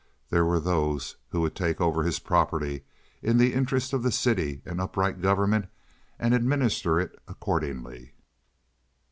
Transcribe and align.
There 0.31 0.45
were 0.45 0.59
those 0.59 1.17
who 1.29 1.41
would 1.41 1.55
take 1.55 1.79
over 1.79 2.01
his 2.01 2.17
property 2.17 2.85
in 3.21 3.37
the 3.37 3.53
interest 3.53 3.93
of 3.93 4.01
the 4.01 4.11
city 4.11 4.63
and 4.65 4.81
upright 4.81 5.21
government 5.21 5.67
and 6.17 6.33
administer 6.33 6.99
it 6.99 7.13
accordingly. 7.27 8.13